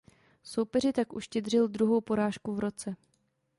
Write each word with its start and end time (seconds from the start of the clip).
Soupeři 0.43 0.93
tak 0.93 1.13
uštědřil 1.13 1.67
druhou 1.67 2.01
porážku 2.01 2.53
v 2.55 2.59
roce. 2.59 2.95